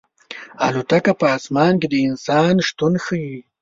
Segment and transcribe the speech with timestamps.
[0.65, 3.37] الوتکه په اسمان کې د انسان شتون ښيي.